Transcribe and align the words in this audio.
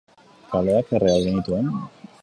Kaleak 0.53 0.89
erre 1.01 1.13
al 1.19 1.29
genituen? 1.29 1.73